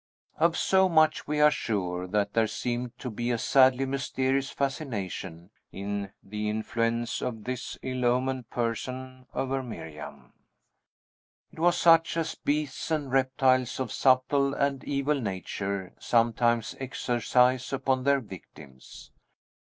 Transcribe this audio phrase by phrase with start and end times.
[0.39, 5.51] Of so much we are sure, that there seemed to be a sadly mysterious fascination
[5.71, 10.33] in the influence of this ill omened person over Miriam;
[11.51, 18.03] it was such as beasts and reptiles of subtle and evil nature sometimes exercise upon
[18.03, 19.11] their victims.